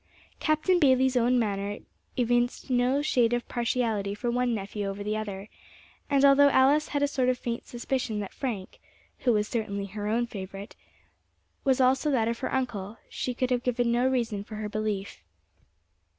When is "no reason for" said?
13.91-14.55